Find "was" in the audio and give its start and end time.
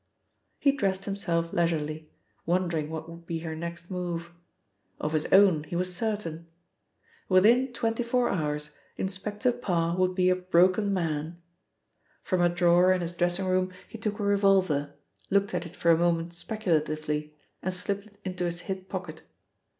5.75-5.95